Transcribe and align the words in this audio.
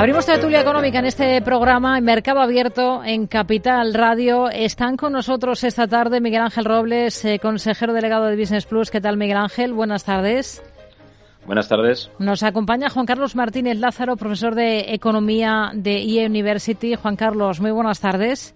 Abrimos 0.00 0.24
tertulia 0.24 0.62
económica 0.62 1.00
en 1.00 1.04
este 1.04 1.42
programa, 1.42 1.98
en 1.98 2.04
Mercado 2.04 2.40
Abierto, 2.40 3.04
en 3.04 3.26
Capital 3.26 3.92
Radio. 3.92 4.48
Están 4.48 4.96
con 4.96 5.12
nosotros 5.12 5.62
esta 5.62 5.86
tarde 5.88 6.22
Miguel 6.22 6.40
Ángel 6.40 6.64
Robles, 6.64 7.22
eh, 7.26 7.38
consejero 7.38 7.92
delegado 7.92 8.24
de 8.24 8.34
Business 8.34 8.64
Plus. 8.64 8.90
¿Qué 8.90 9.02
tal, 9.02 9.18
Miguel 9.18 9.36
Ángel? 9.36 9.74
Buenas 9.74 10.04
tardes. 10.04 10.62
Buenas 11.44 11.68
tardes. 11.68 12.10
Nos 12.18 12.42
acompaña 12.42 12.88
Juan 12.88 13.04
Carlos 13.04 13.36
Martínez 13.36 13.76
Lázaro, 13.76 14.16
profesor 14.16 14.54
de 14.54 14.94
Economía 14.94 15.70
de 15.74 15.98
IE 15.98 16.24
University. 16.24 16.94
Juan 16.94 17.16
Carlos, 17.16 17.60
muy 17.60 17.70
buenas 17.70 18.00
tardes. 18.00 18.54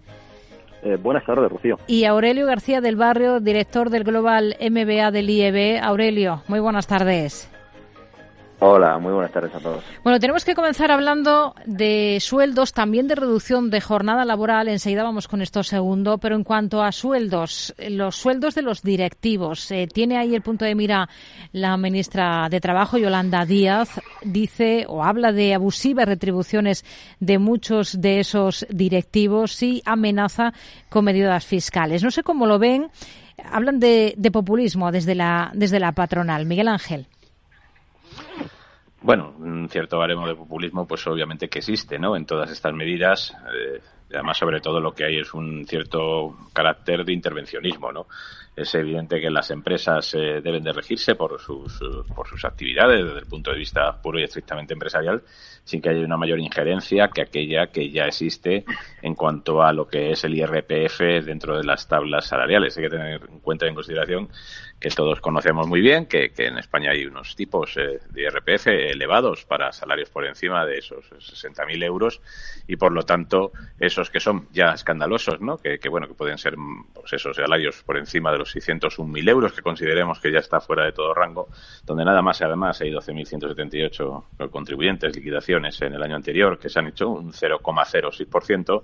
Eh, 0.83 0.97
buenas 0.97 1.27
tardes, 1.27 1.53
Rocío. 1.53 1.77
Y 1.87 2.07
Aurelio 2.07 2.47
García 2.47 2.81
del 2.81 2.97
Barrio, 2.97 3.41
director 3.41 3.91
del 3.91 4.05
Global 4.05 4.57
MBA 4.59 5.11
del 5.11 5.29
IEB. 5.29 5.79
Aurelio, 5.85 6.43
muy 6.49 6.61
buenas 6.61 6.87
tardes. 6.87 7.54
Hola, 8.67 8.99
muy 8.99 9.13
buenas 9.13 9.31
tardes 9.31 9.55
a 9.55 9.61
todos. 9.61 9.85
Bueno, 10.03 10.19
tenemos 10.19 10.43
que 10.43 10.55
comenzar 10.55 10.91
hablando 10.91 11.55
de 11.67 12.17
sueldos, 12.23 12.73
también 12.73 13.07
de 13.07 13.15
reducción 13.15 13.69
de 13.69 13.83
jornada 13.83 14.25
laboral. 14.25 14.69
Enseguida 14.69 15.03
vamos 15.03 15.29
con 15.29 15.43
esto 15.43 15.63
segundo, 15.63 16.17
pero 16.17 16.35
en 16.35 16.45
cuanto 16.45 16.83
a 16.83 16.91
sueldos, 16.91 17.75
los 17.91 18.17
sueldos 18.17 18.55
de 18.55 18.63
los 18.63 18.81
directivos, 18.81 19.71
eh, 19.71 19.87
tiene 19.87 20.17
ahí 20.17 20.35
el 20.35 20.41
punto 20.41 20.65
de 20.65 20.75
mira 20.75 21.11
la 21.53 21.77
ministra 21.77 22.49
de 22.49 22.59
Trabajo, 22.59 22.97
Yolanda 22.97 23.45
Díaz, 23.45 24.01
dice 24.23 24.87
o 24.89 25.05
habla 25.05 25.31
de 25.31 25.53
abusivas 25.53 26.07
retribuciones 26.07 26.87
de 27.21 27.39
muchos 27.39 28.01
de 28.01 28.21
esos 28.21 28.67
directivos 28.71 29.63
y 29.63 29.83
amenaza 29.85 30.55
con 30.89 31.05
medidas 31.05 31.45
fiscales. 31.45 32.03
No 32.03 32.11
sé 32.11 32.23
cómo 32.23 32.47
lo 32.47 32.59
ven. 32.59 32.89
Hablan 33.53 33.79
de, 33.79 34.15
de 34.17 34.31
populismo 34.31 34.91
desde 34.91 35.15
la, 35.15 35.51
desde 35.53 35.81
la 35.81 35.93
patronal. 35.93 36.47
Miguel 36.47 36.69
Ángel. 36.69 37.09
Bueno, 39.05 39.35
un 39.39 39.69
cierto 39.69 39.99
baremo 39.99 40.27
de 40.27 40.35
populismo, 40.35 40.87
pues 40.87 41.07
obviamente 41.07 41.51
que 41.51 41.59
existe, 41.59 41.99
¿no? 41.99 42.17
En 42.17 42.25
todas 42.25 42.51
estas 42.51 42.73
medidas, 42.73 43.37
eh, 43.55 43.79
además 44.11 44.39
sobre 44.39 44.63
todo 44.63 44.81
lo 44.81 44.95
que 44.95 45.05
hay 45.05 45.19
es 45.19 45.35
un 45.35 45.67
cierto 45.67 46.35
carácter 46.55 47.05
de 47.05 47.13
intervencionismo, 47.13 47.93
¿no? 47.93 48.07
Es 48.57 48.75
evidente 48.75 49.21
que 49.21 49.29
las 49.29 49.51
empresas 49.51 50.15
eh, 50.15 50.41
deben 50.43 50.65
de 50.65 50.73
regirse 50.73 51.17
por 51.17 51.39
sus, 51.39 51.79
por 52.15 52.27
sus 52.27 52.47
actividades 52.47 53.05
desde 53.05 53.19
el 53.19 53.27
punto 53.27 53.51
de 53.51 53.59
vista 53.59 54.01
puro 54.01 54.19
y 54.19 54.23
estrictamente 54.23 54.73
empresarial, 54.73 55.23
sin 55.65 55.83
que 55.83 55.91
haya 55.91 56.03
una 56.03 56.17
mayor 56.17 56.41
injerencia 56.41 57.09
que 57.09 57.21
aquella 57.21 57.67
que 57.67 57.91
ya 57.91 58.07
existe 58.07 58.65
en 59.03 59.15
cuanto 59.15 59.63
a 59.63 59.75
lo 59.75 59.87
que 59.87 60.13
es 60.13 60.25
el 60.25 60.35
IRPF 60.35 61.27
dentro 61.27 61.59
de 61.59 61.65
las 61.65 61.87
tablas 61.87 62.27
salariales. 62.27 62.75
Hay 62.79 62.85
que 62.85 62.91
tener 62.91 63.21
en 63.31 63.41
cuenta 63.41 63.67
en 63.67 63.75
consideración 63.75 64.31
que 64.85 64.91
todos 64.91 65.23
conocemos 65.23 65.67
muy 65.67 65.81
bien, 65.81 66.05
que, 66.05 66.31
en 66.37 66.59
España 66.59 66.91
hay 66.91 67.07
unos 67.07 67.35
tipos 67.35 67.75
eh, 67.79 68.01
de 68.11 68.23
IRPF 68.25 68.67
elevados 68.67 69.47
para 69.47 69.73
salarios 69.73 70.11
por 70.11 70.27
encima 70.27 70.67
de 70.67 70.77
esos 70.77 71.11
60.000 71.11 71.83
euros 71.85 72.21
y 72.67 72.77
por 72.77 72.93
lo 72.93 73.03
tanto 73.05 73.53
esos 73.81 74.11
que 74.11 74.21
son 74.21 74.47
ya 74.53 74.73
escandalosos, 74.73 75.41
¿no? 75.41 75.57
Que, 75.57 75.79
bueno, 75.89 76.07
que 76.07 76.13
pueden 76.13 76.37
ser 76.37 76.57
pues, 76.93 77.15
esos 77.15 77.35
salarios 77.35 77.83
por 77.83 77.97
encima 77.97 78.31
de 78.31 78.37
los 78.37 78.55
601.000 78.55 79.31
euros 79.31 79.55
que 79.55 79.63
consideremos 79.63 80.21
que 80.21 80.31
ya 80.31 80.41
está 80.41 80.61
fuera 80.61 80.85
de 80.85 80.93
todo 80.93 81.15
rango, 81.15 81.49
donde 81.87 82.05
nada 82.05 82.21
más 82.21 82.43
además 82.43 82.79
hay 82.83 82.91
12.178 82.91 84.51
contribuyentes, 84.51 85.17
liquidaciones 85.17 85.81
en 85.81 85.95
el 85.95 86.03
año 86.03 86.17
anterior 86.17 86.59
que 86.59 86.69
se 86.69 86.79
han 86.79 86.89
hecho 86.89 87.09
un 87.09 87.33
0,06%, 87.33 88.83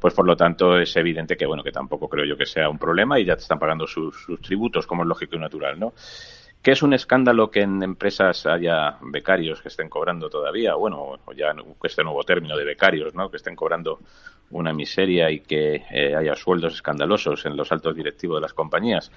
pues 0.00 0.14
por 0.14 0.26
lo 0.26 0.36
tanto 0.36 0.78
es 0.78 0.96
evidente 0.96 1.36
que 1.36 1.46
bueno 1.46 1.62
que 1.62 1.72
tampoco 1.72 2.08
creo 2.08 2.24
yo 2.24 2.36
que 2.36 2.46
sea 2.46 2.68
un 2.68 2.78
problema 2.78 3.20
y 3.20 3.24
ya 3.24 3.36
te 3.36 3.42
están 3.42 3.58
pagando 3.58 3.86
sus, 3.86 4.26
tributos 4.40 4.86
como 4.86 5.02
es 5.02 5.08
lógico 5.08 5.36
y 5.36 5.38
natural, 5.38 5.78
¿no? 5.78 5.92
¿Qué 6.62 6.72
es 6.72 6.82
un 6.82 6.92
escándalo 6.92 7.50
que 7.50 7.62
en 7.62 7.82
empresas 7.82 8.44
haya 8.44 8.98
becarios 9.00 9.62
que 9.62 9.68
estén 9.68 9.88
cobrando 9.88 10.28
todavía, 10.28 10.74
bueno, 10.74 11.18
o 11.24 11.32
ya 11.32 11.54
este 11.82 12.04
nuevo 12.04 12.22
término 12.22 12.54
de 12.56 12.64
becarios, 12.64 13.14
¿no? 13.14 13.30
Que 13.30 13.38
estén 13.38 13.56
cobrando 13.56 14.00
una 14.50 14.74
miseria 14.74 15.30
y 15.30 15.40
que 15.40 15.84
eh, 15.90 16.14
haya 16.14 16.36
sueldos 16.36 16.74
escandalosos 16.74 17.46
en 17.46 17.56
los 17.56 17.72
altos 17.72 17.96
directivos 17.96 18.36
de 18.36 18.42
las 18.42 18.52
compañías? 18.52 19.10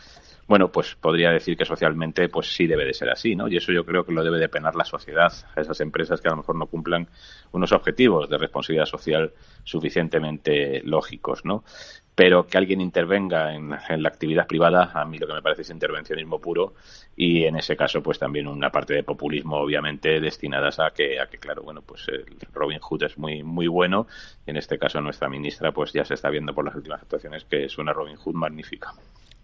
bueno, 0.47 0.71
pues 0.71 0.95
podría 0.95 1.31
decir 1.31 1.55
que 1.55 1.65
socialmente 1.65 2.27
pues 2.27 2.53
sí 2.53 2.67
debe 2.67 2.85
de 2.85 2.93
ser 2.93 3.09
así, 3.09 3.35
¿no? 3.35 3.47
Y 3.47 3.57
eso 3.57 3.71
yo 3.71 3.85
creo 3.85 4.05
que 4.05 4.11
lo 4.11 4.23
debe 4.23 4.39
de 4.39 4.49
penar 4.49 4.75
la 4.75 4.83
sociedad 4.83 5.31
a 5.55 5.61
esas 5.61 5.79
empresas 5.79 6.19
que 6.21 6.27
a 6.27 6.31
lo 6.31 6.37
mejor 6.37 6.55
no 6.55 6.67
cumplan 6.67 7.07
unos 7.51 7.71
objetivos 7.71 8.29
de 8.29 8.37
responsabilidad 8.37 8.85
social 8.85 9.31
suficientemente 9.63 10.81
lógicos, 10.83 11.45
¿no? 11.45 11.63
Pero 12.15 12.45
que 12.45 12.57
alguien 12.57 12.79
intervenga 12.79 13.55
en, 13.55 13.69
la 13.69 14.09
actividad 14.09 14.45
privada, 14.45 14.91
a 14.93 15.03
mí 15.05 15.17
lo 15.17 15.25
que 15.25 15.33
me 15.33 15.41
parece 15.41 15.63
es 15.63 15.69
intervencionismo 15.71 16.39
puro 16.39 16.73
y 17.15 17.45
en 17.45 17.55
ese 17.55 17.75
caso 17.75 18.03
pues 18.03 18.19
también 18.19 18.47
una 18.47 18.69
parte 18.69 18.93
de 18.93 19.03
populismo 19.03 19.57
obviamente 19.57 20.19
destinadas 20.19 20.79
a 20.79 20.91
que, 20.91 21.19
a 21.19 21.25
que 21.25 21.39
claro, 21.39 21.63
bueno, 21.63 21.81
pues 21.81 22.07
el 22.09 22.25
Robin 22.53 22.79
Hood 22.79 23.03
es 23.03 23.17
muy, 23.17 23.41
muy 23.41 23.67
bueno 23.67 24.05
y 24.45 24.51
en 24.51 24.57
este 24.57 24.77
caso 24.77 25.01
nuestra 25.01 25.27
ministra 25.27 25.71
pues 25.71 25.91
ya 25.91 26.05
se 26.05 26.13
está 26.13 26.29
viendo 26.29 26.53
por 26.53 26.65
las 26.65 26.75
últimas 26.75 27.01
actuaciones 27.01 27.45
que 27.45 27.65
es 27.65 27.77
una 27.79 27.93
Robin 27.93 28.15
Hood 28.17 28.35
magnífica. 28.35 28.93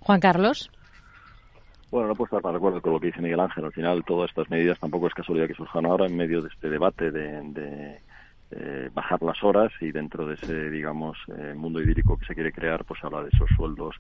Juan 0.01 0.19
Carlos. 0.19 0.69
Bueno, 1.91 2.07
no 2.07 2.15
puedo 2.15 2.25
estar 2.25 2.43
más 2.43 2.53
de 2.53 2.57
acuerdo 2.57 2.81
con 2.81 2.93
lo 2.93 2.99
que 2.99 3.07
dice 3.07 3.21
Miguel 3.21 3.39
Ángel. 3.39 3.65
Al 3.65 3.71
final, 3.71 4.03
todas 4.05 4.29
estas 4.29 4.49
medidas 4.49 4.79
tampoco 4.79 5.07
es 5.07 5.13
casualidad 5.13 5.47
que 5.47 5.55
surjan 5.55 5.87
ahora 5.87 6.05
en 6.05 6.15
medio 6.15 6.41
de 6.41 6.49
este 6.49 6.69
debate 6.69 7.09
de, 7.09 8.01
eh, 8.51 8.89
bajar 8.93 9.21
las 9.21 9.43
horas 9.43 9.71
y 9.81 9.91
dentro 9.91 10.25
de 10.25 10.35
ese, 10.35 10.69
digamos, 10.69 11.17
eh, 11.37 11.53
mundo 11.55 11.81
idílico 11.81 12.17
que 12.17 12.25
se 12.25 12.35
quiere 12.35 12.51
crear, 12.51 12.83
pues 12.85 13.03
habla 13.03 13.23
de 13.23 13.29
esos 13.29 13.49
sueldos 13.55 13.95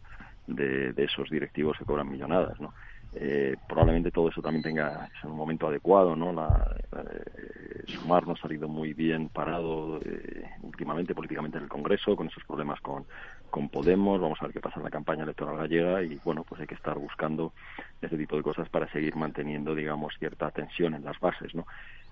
de, 0.47 0.93
de 0.93 1.03
esos 1.03 1.29
directivos 1.29 1.77
que 1.77 1.85
cobran 1.85 2.09
millonadas, 2.09 2.59
¿no? 2.59 2.73
Eh, 3.11 3.55
probablemente 3.67 4.11
todo 4.11 4.29
eso 4.29 4.39
también 4.39 4.61
tenga 4.61 5.09
en 5.23 5.31
un 5.31 5.37
momento 5.37 5.67
adecuado, 5.67 6.15
¿no? 6.15 6.31
La, 6.31 6.75
eh, 6.95 7.83
Sumar 7.87 8.27
no 8.27 8.33
ha 8.33 8.37
salido 8.37 8.67
muy 8.67 8.93
bien 8.93 9.29
parado 9.29 9.99
eh, 10.05 10.43
últimamente 10.61 11.15
políticamente 11.15 11.57
en 11.57 11.63
el 11.63 11.69
Congreso 11.69 12.15
con 12.15 12.27
esos 12.27 12.43
problemas 12.43 12.79
con, 12.81 13.05
con 13.49 13.69
Podemos. 13.69 14.21
Vamos 14.21 14.37
a 14.39 14.45
ver 14.45 14.53
qué 14.53 14.59
pasa 14.59 14.77
en 14.77 14.83
la 14.83 14.91
campaña 14.91 15.23
electoral 15.23 15.57
gallega 15.57 16.03
y 16.03 16.19
bueno, 16.23 16.43
pues 16.43 16.61
hay 16.61 16.67
que 16.67 16.75
estar 16.75 16.99
buscando 16.99 17.53
ese 17.99 18.15
tipo 18.15 18.37
de 18.37 18.43
cosas 18.43 18.69
para 18.69 18.87
seguir 18.91 19.15
manteniendo, 19.15 19.73
digamos, 19.73 20.13
cierta 20.19 20.51
tensión 20.51 20.93
en 20.93 21.03
las 21.03 21.19
bases, 21.19 21.55
¿no? 21.55 21.65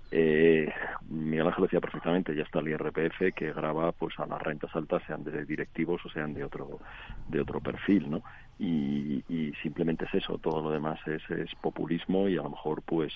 Eh, 0.09 0.71
Miguel 1.09 1.47
Ángel 1.47 1.63
decía 1.63 1.81
perfectamente, 1.81 2.33
ya 2.33 2.43
está 2.43 2.59
el 2.59 2.69
IRPF 2.69 3.33
que 3.35 3.51
graba 3.51 3.91
pues 3.91 4.17
a 4.19 4.25
las 4.25 4.41
rentas 4.41 4.73
altas, 4.73 5.03
sean 5.05 5.23
de 5.23 5.45
directivos 5.45 6.05
o 6.05 6.09
sean 6.09 6.33
de 6.33 6.45
otro 6.45 6.79
de 7.27 7.41
otro 7.41 7.59
perfil, 7.59 8.09
¿no? 8.09 8.23
Y, 8.59 9.23
simplemente 9.61 10.05
es 10.05 10.13
eso, 10.15 10.37
todo 10.37 10.61
lo 10.61 10.71
demás 10.71 10.99
es, 11.07 11.21
es 11.29 11.53
populismo 11.55 12.27
y 12.29 12.37
a 12.37 12.43
lo 12.43 12.51
mejor 12.51 12.81
pues 12.83 13.13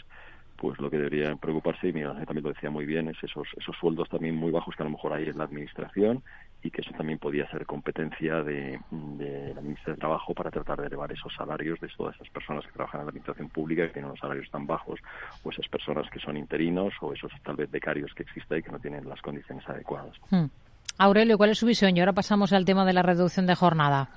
pues 0.58 0.80
lo 0.80 0.92
que 0.92 0.98
debería 0.98 1.36
preocuparse, 1.38 1.88
y 1.88 1.94
Miguel 1.94 2.12
Ángel 2.12 2.28
también 2.28 2.44
lo 2.44 2.54
decía 2.54 2.70
muy 2.70 2.86
bien, 2.86 3.08
es 3.10 3.18
esos, 3.24 3.48
esos 3.58 3.76
sueldos 3.78 4.08
también 4.10 4.36
muy 4.36 4.52
bajos 4.52 4.76
que 4.76 4.84
a 4.84 4.86
lo 4.86 4.92
mejor 4.92 5.14
hay 5.14 5.28
en 5.28 5.38
la 5.38 5.46
administración 5.46 6.24
y 6.64 6.70
que 6.70 6.82
eso 6.82 6.92
también 6.96 7.18
podía 7.18 7.50
ser 7.50 7.66
competencia 7.66 8.44
de, 8.44 8.80
la 9.56 9.62
ministra 9.62 9.94
de 9.94 10.00
Trabajo 10.00 10.34
para 10.34 10.52
tratar 10.52 10.80
de 10.80 10.88
elevar 10.88 11.12
esos 11.12 11.34
salarios 11.34 11.80
de 11.80 11.88
todas 11.98 12.16
esas 12.16 12.30
personas 12.30 12.66
que 12.66 12.72
trabajan 12.72 13.02
en 13.02 13.06
la 13.06 13.10
administración 13.10 13.50
pública 13.50 13.88
que 13.88 13.94
tienen 13.94 14.10
unos 14.10 14.20
salarios 14.20 14.50
tan 14.52 14.68
bajos 14.68 15.00
o 15.44 15.50
esas 15.50 15.68
personas 15.68 16.10
que 16.12 16.20
son 16.20 16.38
interinos 16.38 16.94
o 17.02 17.14
esos 17.14 17.32
tal 17.44 17.56
vez 17.56 17.70
becarios 17.72 18.14
que 18.14 18.24
existen 18.24 18.60
y 18.60 18.64
que 18.64 18.72
no 18.72 18.80
tienen 18.80 19.08
las 19.10 19.22
condiciones 19.22 19.68
adecuadas. 19.68 20.16
Hmm. 20.30 20.46
Aurelio, 20.98 21.38
¿cuál 21.38 21.50
es 21.50 21.58
su 21.58 21.66
visión? 21.66 21.96
Y 21.96 22.00
ahora 22.00 22.14
pasamos 22.14 22.54
al 22.54 22.66
tema 22.66 22.86
de 22.86 22.94
la 22.94 23.02
reducción 23.02 23.48
de 23.48 23.56
jornada. 23.56 24.10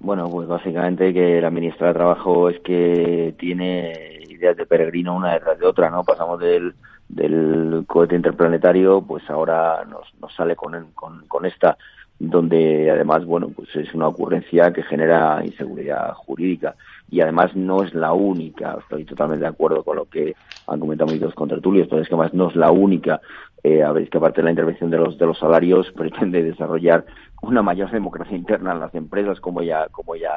Bueno, 0.00 0.28
pues 0.28 0.48
básicamente 0.48 1.14
que 1.14 1.40
la 1.40 1.50
ministra 1.50 1.88
de 1.88 1.94
Trabajo 1.94 2.50
es 2.50 2.60
que 2.60 3.34
tiene 3.38 4.22
ideas 4.28 4.56
de 4.56 4.66
peregrino 4.66 5.14
una 5.16 5.34
detrás 5.34 5.58
de 5.58 5.66
otra, 5.66 5.90
¿no? 5.90 6.02
Pasamos 6.02 6.40
del 6.40 6.74
del 7.14 7.84
cohete 7.86 8.16
interplanetario, 8.16 9.02
pues 9.02 9.28
ahora 9.30 9.84
nos, 9.84 10.12
nos 10.20 10.34
sale 10.34 10.56
con, 10.56 10.92
con, 10.94 11.26
con 11.26 11.46
esta, 11.46 11.76
donde 12.18 12.90
además, 12.90 13.24
bueno, 13.24 13.50
pues 13.54 13.74
es 13.76 13.92
una 13.94 14.08
ocurrencia 14.08 14.72
que 14.72 14.82
genera 14.82 15.44
inseguridad 15.44 16.14
jurídica. 16.14 16.74
Y 17.10 17.20
además 17.20 17.54
no 17.54 17.82
es 17.82 17.94
la 17.94 18.12
única, 18.12 18.76
estoy 18.80 19.04
totalmente 19.04 19.44
de 19.44 19.50
acuerdo 19.50 19.84
con 19.84 19.96
lo 19.96 20.06
que 20.06 20.34
han 20.66 20.80
comentado 20.80 21.12
mis 21.12 21.20
dos 21.20 21.34
contratulios, 21.34 21.86
pero 21.88 22.02
es 22.02 22.08
que 22.08 22.14
además 22.14 22.34
no 22.34 22.48
es 22.48 22.56
la 22.56 22.70
única, 22.70 23.20
eh, 23.64 23.82
a 23.82 23.92
ver, 23.92 24.10
que 24.10 24.18
aparte 24.18 24.42
de 24.42 24.44
la 24.44 24.50
intervención 24.50 24.90
de 24.90 24.98
los, 24.98 25.16
de 25.16 25.24
los 25.24 25.38
salarios 25.38 25.90
pretende 25.96 26.42
desarrollar 26.42 27.06
una 27.40 27.62
mayor 27.62 27.90
democracia 27.90 28.36
interna 28.36 28.72
en 28.72 28.80
las 28.80 28.94
empresas, 28.94 29.40
como 29.40 29.60
ella, 29.60 29.88
como 29.90 30.14
ella 30.14 30.32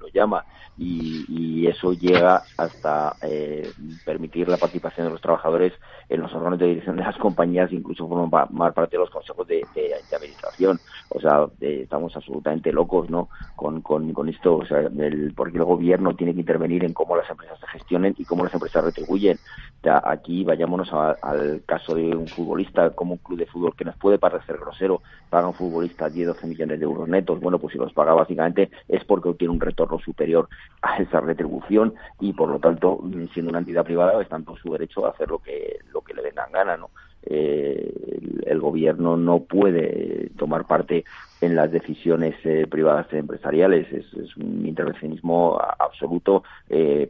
lo 0.00 0.08
llama, 0.08 0.44
y, 0.76 1.66
eso 1.66 1.92
llega 1.92 2.42
hasta 2.56 3.14
eh, 3.20 3.70
permitir 4.06 4.48
la 4.48 4.56
participación 4.56 5.06
de 5.06 5.12
los 5.12 5.20
trabajadores 5.20 5.72
en 6.08 6.22
los 6.22 6.32
órganos 6.32 6.58
de 6.58 6.68
dirección 6.68 6.96
de 6.96 7.02
las 7.02 7.16
compañías, 7.18 7.70
incluso 7.72 8.08
formar 8.08 8.72
parte 8.72 8.96
de 8.96 9.00
los 9.00 9.10
consejos 9.10 9.46
de, 9.46 9.66
de, 9.74 9.94
administración. 10.16 10.78
O 11.10 11.20
sea, 11.20 11.46
eh, 11.60 11.80
estamos 11.82 12.16
absolutamente 12.16 12.72
locos, 12.72 13.10
¿no? 13.10 13.28
Con, 13.54 13.82
con, 13.82 14.12
con 14.14 14.28
esto, 14.30 14.56
o 14.56 14.64
sea, 14.64 14.78
el, 14.78 15.34
porque 15.36 15.58
el 15.58 15.64
gobierno 15.64 16.16
tiene 16.16 16.32
que 16.32 16.40
intervenir 16.40 16.84
en 16.84 16.94
cómo 16.94 17.16
las 17.16 17.28
empresas 17.28 17.60
se 17.60 17.66
gestionen 17.66 18.14
y 18.16 18.24
cómo 18.24 18.44
las 18.44 18.54
empresas 18.54 18.84
retribuyen. 18.84 19.36
Aquí 19.84 20.44
vayámonos 20.44 20.92
al 20.92 21.62
caso 21.64 21.94
de 21.94 22.14
un 22.14 22.26
futbolista, 22.26 22.90
como 22.90 23.12
un 23.14 23.18
club 23.18 23.38
de 23.38 23.46
fútbol 23.46 23.76
que 23.76 23.84
nos 23.84 23.96
puede 23.96 24.18
parecer 24.18 24.58
grosero, 24.58 25.02
paga 25.30 25.46
un 25.46 25.54
futbolista 25.54 26.08
10, 26.08 26.28
12 26.28 26.46
millones 26.46 26.78
de 26.78 26.84
euros 26.84 27.08
netos. 27.08 27.40
Bueno, 27.40 27.58
pues 27.58 27.72
si 27.72 27.78
los 27.78 27.92
paga 27.92 28.12
básicamente 28.12 28.70
es 28.88 29.04
porque 29.04 29.28
obtiene 29.28 29.54
un 29.54 29.60
retorno 29.60 29.98
superior 29.98 30.48
a 30.82 30.98
esa 30.98 31.20
retribución 31.20 31.94
y 32.20 32.32
por 32.32 32.48
lo 32.50 32.58
tanto, 32.58 33.00
siendo 33.32 33.50
una 33.50 33.60
entidad 33.60 33.84
privada, 33.84 34.20
está 34.20 34.36
en 34.36 34.44
todo 34.44 34.56
su 34.56 34.72
derecho 34.72 35.06
a 35.06 35.10
hacer 35.10 35.28
lo 35.28 35.38
que, 35.38 35.78
lo 35.92 36.00
que 36.00 36.14
le 36.14 36.22
vengan 36.22 36.52
gana, 36.52 36.76
¿no? 36.76 36.90
El, 37.22 38.60
gobierno 38.60 39.16
no 39.16 39.40
puede 39.40 40.30
tomar 40.36 40.66
parte 40.66 41.04
en 41.40 41.54
las 41.54 41.70
decisiones 41.70 42.34
privadas 42.68 43.06
empresariales. 43.12 43.90
Es, 43.92 44.36
un 44.36 44.66
intervencionismo 44.66 45.58
absoluto 45.78 46.42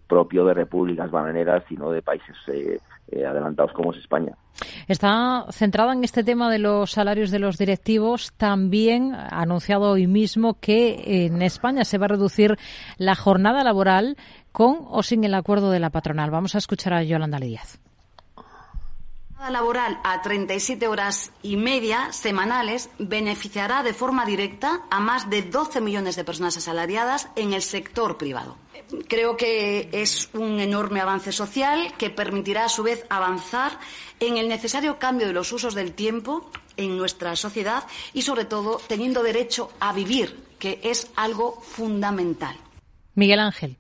propio 0.07 0.45
de 0.45 0.55
repúblicas 0.55 1.11
bananeras 1.11 1.65
y 1.71 1.77
no 1.77 1.91
de 1.91 2.03
países 2.03 2.37
adelantados 3.13 3.73
como 3.73 3.93
es 3.93 3.99
España. 3.99 4.35
Está 4.87 5.47
centrada 5.51 5.93
en 5.93 6.05
este 6.05 6.25
tema 6.25 6.51
de 6.51 6.59
los 6.59 6.91
salarios 6.93 7.31
de 7.31 7.39
los 7.39 7.59
directivos. 7.59 8.33
También 8.37 9.15
ha 9.15 9.43
anunciado 9.43 9.91
hoy 9.91 10.07
mismo 10.07 10.59
que 10.61 11.27
en 11.27 11.43
España 11.43 11.85
se 11.85 11.99
va 11.99 12.07
a 12.07 12.09
reducir 12.09 12.57
la 12.97 13.15
jornada 13.15 13.63
laboral 13.65 14.17
con 14.53 14.79
o 14.89 15.03
sin 15.03 15.25
el 15.25 15.35
acuerdo 15.35 15.71
de 15.71 15.81
la 15.81 15.91
patronal. 15.91 16.31
Vamos 16.31 16.55
a 16.55 16.59
escuchar 16.59 16.95
a 16.95 17.03
Yolanda 17.03 17.39
Díaz 17.39 17.88
laboral 19.51 19.99
a 20.03 20.21
37 20.21 20.89
horas 20.89 21.31
y 21.43 21.57
media 21.57 22.13
semanales 22.13 22.91
beneficiará 22.99 23.83
de 23.83 23.95
forma 23.95 24.27
directa 24.27 24.83
a 24.91 25.01
más 25.01 25.31
de 25.31 25.43
12 25.43 25.81
millones 25.81 26.17
de 26.17 26.25
personas 26.25 26.57
asalariadas 26.57 27.29
en 27.37 27.53
el 27.53 27.63
sector 27.63 28.19
privado. 28.19 28.57
Creo 29.09 29.37
que 29.37 29.89
es 29.93 30.29
un 30.33 30.61
enorme 30.61 31.01
avance 31.01 31.33
social 31.33 31.95
que 31.99 32.11
permitirá, 32.11 32.65
a 32.65 32.69
su 32.69 32.83
vez, 32.83 33.05
avanzar 33.11 33.79
en 34.21 34.37
el 34.37 34.49
necesario 34.49 34.99
cambio 34.99 35.27
de 35.27 35.33
los 35.33 35.53
usos 35.53 35.75
del 35.75 35.93
tiempo 35.93 36.51
en 36.77 36.97
nuestra 36.97 37.37
sociedad 37.37 37.85
y, 38.13 38.23
sobre 38.23 38.45
todo, 38.45 38.81
teniendo 38.89 39.23
derecho 39.23 39.71
a 39.81 39.93
vivir, 39.93 40.45
que 40.59 40.81
es 40.83 41.11
algo 41.17 41.61
fundamental. 41.61 42.57
Miguel 43.15 43.41
Ángel. 43.41 43.78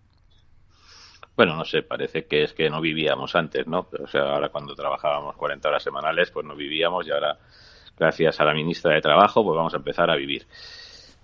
Bueno, 1.38 1.54
no 1.54 1.64
sé, 1.64 1.84
parece 1.84 2.26
que 2.26 2.42
es 2.42 2.52
que 2.52 2.68
no 2.68 2.80
vivíamos 2.80 3.36
antes, 3.36 3.64
¿no? 3.68 3.86
O 3.96 4.08
sea, 4.08 4.22
ahora 4.22 4.48
cuando 4.48 4.74
trabajábamos 4.74 5.36
40 5.36 5.68
horas 5.68 5.84
semanales, 5.84 6.32
pues 6.32 6.44
no 6.44 6.56
vivíamos 6.56 7.06
y 7.06 7.12
ahora, 7.12 7.38
gracias 7.96 8.40
a 8.40 8.44
la 8.44 8.52
ministra 8.52 8.92
de 8.92 9.00
Trabajo, 9.00 9.44
pues 9.44 9.56
vamos 9.56 9.72
a 9.72 9.76
empezar 9.76 10.10
a 10.10 10.16
vivir. 10.16 10.48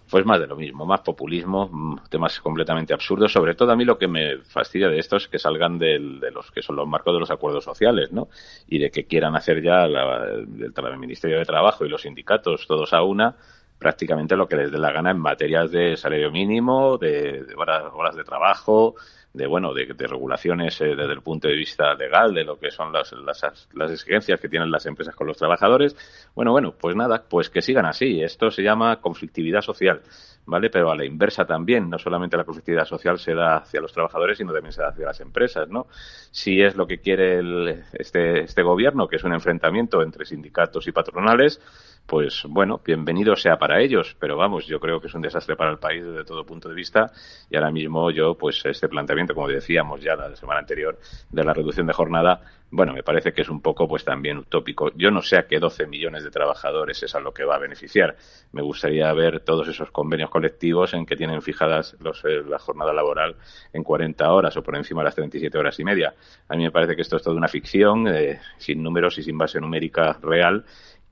Pues 0.09 0.25
más 0.25 0.39
de 0.39 0.47
lo 0.47 0.55
mismo, 0.55 0.87
más 0.87 1.01
populismo, 1.01 1.69
mm, 1.69 2.09
temas 2.11 2.39
completamente 2.39 2.95
absurdos. 2.95 3.33
Sobre 3.33 3.57
todo 3.57 3.73
a 3.73 3.77
mí 3.77 3.85
lo 3.85 3.99
que 3.99 4.07
me 4.07 4.39
fastidia 4.43 4.89
de 4.89 5.01
esto 5.01 5.17
es 5.17 5.27
que 5.27 5.41
salgan 5.41 5.81
de 5.81 5.99
los 5.99 6.53
que 6.53 6.63
son 6.63 6.77
los 6.77 6.87
marcos 6.87 7.13
de 7.13 7.19
los 7.19 7.33
acuerdos 7.33 7.65
sociales, 7.65 8.13
¿no? 8.13 8.29
Y 8.69 8.79
de 8.79 8.93
que 8.93 9.07
quieran 9.07 9.35
hacer 9.35 9.63
ya 9.63 9.89
la, 9.89 10.27
el, 10.27 10.97
Ministerio 10.97 11.39
de 11.39 11.45
Trabajo 11.45 11.85
y 11.85 11.89
los 11.89 12.03
sindicatos 12.03 12.69
todos 12.69 12.93
a 12.93 13.03
una 13.03 13.35
prácticamente 13.81 14.37
lo 14.37 14.47
que 14.47 14.57
les 14.57 14.71
dé 14.71 14.79
la 14.79 14.93
gana 14.93 15.11
en 15.11 15.19
materias 15.19 15.73
de 15.73 15.97
salario 15.97 16.31
mínimo, 16.31 16.99
de, 16.99 17.45
horas 17.57 18.15
de 18.15 18.25
trabajo, 18.25 18.95
de 19.35 19.49
bueno 19.49 19.75
de, 19.75 19.85
regulaciones 19.85 20.81
eh, 20.81 20.95
desde 20.97 21.13
el 21.13 21.21
punto 21.21 21.49
de 21.49 21.57
vista 21.57 21.93
legal 21.95 22.33
de 22.33 22.45
lo 22.45 22.57
que 22.57 22.71
son 22.71 22.93
las, 22.93 23.13
las, 23.13 23.91
exigencias 23.91 24.41
que 24.41 24.49
tienen 24.49 24.71
las 24.71 24.87
empresas 24.87 25.15
con 25.15 25.27
los 25.27 25.37
trabajadores. 25.37 25.97
Bueno 26.35 26.53
bueno 26.53 26.73
pues 26.79 26.95
nada 26.95 27.25
pues 27.29 27.51
que 27.51 27.61
sigan 27.61 27.85
así. 27.85 28.23
Esto 28.23 28.51
se 28.51 28.63
llama 28.63 29.01
conflictividad 29.01 29.61
social 29.61 30.03
vale 30.47 30.71
pero 30.71 30.91
a 30.93 30.97
la 30.97 31.05
inversa 31.05 31.45
también. 31.45 31.91
No 31.91 31.99
solamente 31.99 32.37
la 32.37 32.45
conflictividad 32.45 32.85
social 32.85 33.19
se 33.19 33.35
da 33.35 33.57
hacia 33.57 33.81
los 33.81 33.93
trabajadores 33.93 34.39
sino 34.39 34.53
también 34.53 34.73
se 34.73 34.83
da 34.83 34.89
hacia 34.89 35.07
las 35.07 35.21
empresas 35.21 35.69
no 35.69 35.89
si 36.31 36.63
es 36.63 36.77
lo 36.77 36.87
que 36.87 36.99
quiere 36.99 37.83
este 37.93 38.43
este 38.43 38.63
gobierno 38.63 39.09
que 39.09 39.17
es 39.17 39.25
un 39.25 39.33
enfrentamiento 39.33 40.01
entre 40.01 40.27
sindicatos 40.27 40.87
y 40.87 40.93
patronales 40.93 41.61
pues 42.07 42.43
bueno, 42.49 42.81
bienvenido 42.85 43.35
sea 43.35 43.57
para 43.57 43.81
ellos, 43.81 44.15
pero 44.21 44.37
vamos, 44.37 44.67
yo 44.67 44.79
creo 44.79 45.01
que 45.01 45.07
es 45.07 45.15
un 45.15 45.23
desastre 45.23 45.57
para 45.57 45.71
el 45.71 45.79
país 45.79 46.05
desde 46.05 46.25
todo 46.25 46.45
punto 46.45 46.69
de 46.69 46.75
vista 46.75 47.11
y 47.49 47.57
ahora 47.57 47.71
mismo 47.71 48.11
yo, 48.11 48.37
pues 48.37 48.63
este 48.67 48.89
planteamiento, 48.89 49.35
como 49.35 49.49
decíamos 49.49 50.03
ya 50.03 50.15
la 50.15 50.37
semana 50.37 50.61
anterior, 50.61 50.99
de 51.31 51.45
la 51.45 51.55
reducción 51.55 51.87
de 51.87 51.95
jornada, 51.95 52.43
bueno, 52.71 52.93
me 52.93 53.03
parece 53.03 53.33
que 53.33 53.43
es 53.43 53.49
un 53.49 53.61
poco 53.61 53.87
pues 53.87 54.05
también 54.05 54.37
utópico. 54.39 54.91
Yo 54.97 55.11
no 55.11 55.23
sé 55.23 55.39
a 55.39 55.47
qué 55.47 55.61
12 55.61 55.87
millones 55.87 56.25
de 56.25 56.31
trabajadores 56.31 57.03
es 57.05 57.15
a 57.15 57.21
lo 57.21 57.33
que 57.33 57.45
va 57.45 57.55
a 57.55 57.59
beneficiar. 57.59 58.17
Me 58.53 58.63
gustaría 58.63 59.13
ver 59.13 59.41
todos 59.41 59.69
esos 59.69 59.91
convenios 59.93 60.29
colectivos 60.29 60.93
en 60.93 61.07
que 61.07 61.17
tienen 61.17 61.41
fijadas 61.41 61.97
los, 62.01 62.25
eh, 62.25 62.43
la 62.47 62.59
jornada 62.59 62.93
laboral 62.93 63.37
en 63.73 63.85
40 63.85 64.31
horas 64.31 64.57
o 64.57 64.63
por 64.63 64.77
encima 64.77 65.03
de 65.03 65.05
las 65.05 65.15
37 65.15 65.57
horas 65.57 65.79
y 65.79 65.85
media. 65.85 66.15
A 66.49 66.57
mí 66.57 66.65
me 66.65 66.73
parece 66.73 66.97
que 66.97 67.03
esto 67.03 67.17
es 67.17 67.23
toda 67.23 67.37
una 67.37 67.49
ficción, 67.49 68.09
eh, 68.09 68.41
sin 68.59 68.83
números 68.83 69.19
y 69.19 69.23
sin 69.23 69.39
base 69.39 69.61
numérica 69.61 70.19
real 70.21 70.65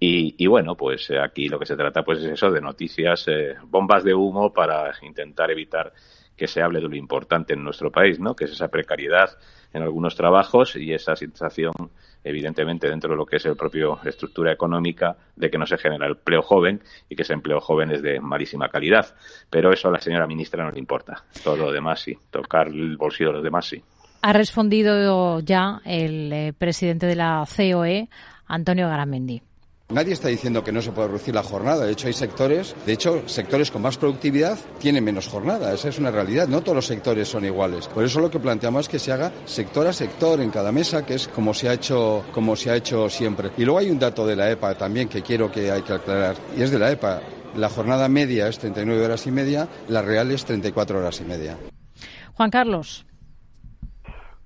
y, 0.04 0.46
bueno, 0.48 0.74
pues 0.74 1.10
eh, 1.10 1.20
aquí 1.20 1.48
lo 1.48 1.60
que 1.60 1.66
se 1.66 1.76
trata 1.76 2.02
pues 2.02 2.18
es 2.18 2.32
eso 2.32 2.50
de 2.50 2.60
noticias, 2.60 3.24
eh, 3.28 3.54
bombas 3.66 4.02
de 4.02 4.12
humo 4.12 4.52
para 4.52 4.92
intentar 5.02 5.52
evitar 5.52 5.92
que 6.36 6.48
se 6.48 6.60
hable 6.60 6.80
de 6.80 6.88
lo 6.88 6.96
importante 6.96 7.54
en 7.54 7.62
nuestro 7.62 7.92
país, 7.92 8.18
¿no? 8.18 8.34
Que 8.34 8.46
es 8.46 8.50
esa 8.50 8.66
precariedad 8.66 9.30
en 9.72 9.82
algunos 9.82 10.16
trabajos 10.16 10.74
y 10.74 10.92
esa 10.92 11.14
sensación, 11.14 11.72
evidentemente, 12.24 12.88
dentro 12.88 13.10
de 13.10 13.16
lo 13.16 13.24
que 13.24 13.36
es 13.36 13.46
el 13.46 13.54
propio 13.54 14.00
estructura 14.04 14.50
económica, 14.50 15.16
de 15.36 15.50
que 15.50 15.58
no 15.58 15.66
se 15.66 15.78
genera 15.78 16.08
empleo 16.08 16.42
joven 16.42 16.82
y 17.08 17.14
que 17.14 17.22
ese 17.22 17.34
empleo 17.34 17.60
joven 17.60 17.92
es 17.92 18.02
de 18.02 18.18
malísima 18.18 18.70
calidad. 18.70 19.14
Pero 19.50 19.72
eso 19.72 19.86
a 19.86 19.92
la 19.92 20.00
señora 20.00 20.26
ministra 20.26 20.64
no 20.64 20.72
le 20.72 20.80
importa. 20.80 21.22
Todo 21.44 21.56
lo 21.56 21.70
demás 21.70 22.00
sí. 22.00 22.18
Tocar 22.28 22.66
el 22.66 22.96
bolsillo 22.96 23.28
de 23.28 23.34
los 23.34 23.44
demás 23.44 23.66
sí. 23.66 23.80
Ha 24.22 24.32
respondido 24.32 25.38
ya 25.38 25.80
el 25.84 26.32
eh, 26.32 26.52
presidente 26.58 27.06
de 27.06 27.14
la 27.14 27.44
COE, 27.56 28.08
Antonio 28.48 28.88
Garamendi. 28.88 29.42
Nadie 29.92 30.14
está 30.14 30.28
diciendo 30.28 30.64
que 30.64 30.72
no 30.72 30.80
se 30.80 30.90
puede 30.90 31.08
reducir 31.08 31.34
la 31.34 31.42
jornada. 31.42 31.84
De 31.84 31.92
hecho, 31.92 32.06
hay 32.06 32.14
sectores, 32.14 32.74
de 32.86 32.94
hecho, 32.94 33.22
sectores 33.26 33.70
con 33.70 33.82
más 33.82 33.98
productividad 33.98 34.58
tienen 34.78 35.04
menos 35.04 35.28
jornada. 35.28 35.74
Esa 35.74 35.90
es 35.90 35.98
una 35.98 36.10
realidad. 36.10 36.48
No 36.48 36.62
todos 36.62 36.76
los 36.76 36.86
sectores 36.86 37.28
son 37.28 37.44
iguales. 37.44 37.88
Por 37.88 38.02
eso 38.02 38.18
lo 38.20 38.30
que 38.30 38.40
planteamos 38.40 38.86
es 38.86 38.88
que 38.88 38.98
se 38.98 39.12
haga 39.12 39.30
sector 39.44 39.86
a 39.86 39.92
sector 39.92 40.40
en 40.40 40.50
cada 40.50 40.72
mesa, 40.72 41.04
que 41.04 41.14
es 41.14 41.28
como 41.28 41.52
se 41.52 41.68
ha 41.68 41.74
hecho, 41.74 42.24
como 42.32 42.56
se 42.56 42.70
ha 42.70 42.76
hecho 42.76 43.10
siempre. 43.10 43.50
Y 43.58 43.66
luego 43.66 43.80
hay 43.80 43.90
un 43.90 43.98
dato 43.98 44.26
de 44.26 44.34
la 44.34 44.50
EPA 44.50 44.74
también 44.76 45.10
que 45.10 45.20
quiero 45.20 45.52
que 45.52 45.70
hay 45.70 45.82
que 45.82 45.92
aclarar. 45.92 46.36
Y 46.56 46.62
es 46.62 46.70
de 46.70 46.78
la 46.78 46.90
EPA. 46.90 47.20
La 47.56 47.68
jornada 47.68 48.08
media 48.08 48.48
es 48.48 48.58
39 48.58 49.04
horas 49.04 49.26
y 49.26 49.30
media, 49.30 49.68
la 49.88 50.00
real 50.00 50.30
es 50.30 50.46
34 50.46 51.00
horas 51.00 51.20
y 51.20 51.24
media. 51.24 51.58
Juan 52.32 52.48
Carlos. 52.48 53.04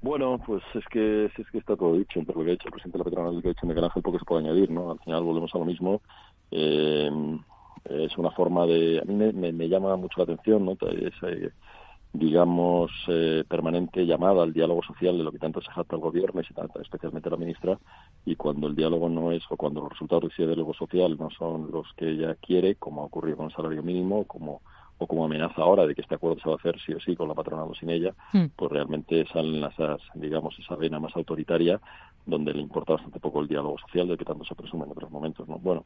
Bueno, 0.07 0.39
pues 0.47 0.63
es 0.73 0.85
que 0.85 1.25
es 1.25 1.51
que 1.51 1.59
está 1.59 1.75
todo 1.75 1.95
dicho 1.95 2.21
entre 2.21 2.33
lo 2.37 2.45
que 2.45 2.51
ha 2.51 2.53
dicho 2.53 2.69
el 2.69 2.71
presidente 2.71 2.97
de 2.97 3.05
la 3.05 3.11
patronal 3.11 3.33
y 3.33 3.37
lo 3.37 3.43
que 3.43 3.49
ha 3.49 3.55
dicho 3.55 3.67
Miguel 3.67 3.85
Ángel, 3.85 4.03
porque 4.05 4.21
se 4.21 4.25
puede 4.25 4.45
añadir, 4.45 4.71
¿no? 4.71 4.93
Al 4.93 5.01
final 5.01 5.25
volvemos 5.25 5.53
a 5.53 5.59
lo 5.59 5.65
mismo. 5.65 6.01
Eh, 6.53 7.11
es 7.91 8.17
una 8.17 8.31
forma 8.31 8.67
de... 8.67 9.01
A 9.01 9.05
mí 9.05 9.15
me, 9.15 9.69
llama 9.69 9.97
mucho 9.97 10.19
la 10.19 10.23
atención, 10.33 10.65
¿no? 10.65 10.79
Esa, 10.81 11.27
digamos, 12.13 12.93
eh, 13.09 13.43
permanente 13.49 14.07
llamada 14.07 14.45
al 14.45 14.53
diálogo 14.53 14.81
social 14.85 15.19
de 15.19 15.25
lo 15.25 15.33
que 15.33 15.41
tanto 15.41 15.61
se 15.61 15.73
jacta 15.73 15.97
el 15.97 16.03
gobierno 16.03 16.41
y 16.41 16.81
especialmente 16.81 17.29
la 17.29 17.37
ministra, 17.37 17.77
y 18.25 18.37
cuando 18.37 18.69
el 18.69 18.77
diálogo 18.77 19.09
no 19.09 19.33
es, 19.33 19.43
o 19.51 19.57
cuando 19.57 19.81
los 19.81 19.91
resultados 19.91 20.31
de 20.39 20.47
diálogo 20.47 20.73
social 20.73 21.17
no 21.19 21.31
son 21.31 21.73
los 21.73 21.93
que 21.97 22.11
ella 22.11 22.37
quiere, 22.37 22.77
como 22.77 23.03
ha 23.03 23.07
ocurrido 23.07 23.39
con 23.39 23.47
el 23.47 23.53
salario 23.53 23.83
mínimo, 23.83 24.23
como 24.25 24.63
o 24.99 25.07
como 25.07 25.25
amenaza 25.25 25.63
ahora 25.63 25.87
de 25.87 25.95
que 25.95 26.03
este 26.03 26.15
acuerdo 26.15 26.41
se 26.41 26.49
va 26.49 26.55
a 26.55 26.59
hacer 26.59 26.81
sí 26.81 26.93
o 26.93 27.01
sí 27.01 27.17
con 27.17 27.29
la 27.29 27.35
patronal 27.35 27.67
o 27.69 27.75
sin 27.75 27.91
ella, 27.91 28.15
hmm. 28.33 28.47
pues 28.57 28.73
realmente 28.73 29.27
salen 29.33 29.63
esas, 29.65 30.01
digamos, 30.15 30.59
esa 30.59 30.77
vena 30.77 30.99
más 31.01 31.15
autoritaria 31.17 31.81
donde 32.25 32.53
le 32.53 32.61
importa 32.61 32.95
bastante 32.95 33.21
poco 33.21 33.41
el 33.41 33.49
diálogo 33.49 33.79
social 33.79 34.09
del 34.09 34.19
que 34.19 34.25
tanto 34.25 34.45
se 34.45 34.55
presume 34.55 34.85
en 34.85 34.91
otros 34.91 35.11
momentos. 35.11 35.49
¿no? 35.49 35.59
Bueno, 35.59 35.85